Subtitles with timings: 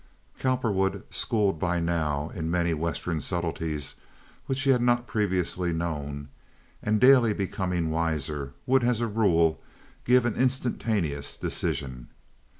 [0.39, 3.93] Cowperwood, schooled by now in many Western subtleties
[4.47, 6.29] which he had not previously known,
[6.81, 9.61] and daily becoming wiser, would as a rule
[10.03, 12.07] give an instantaneous decision.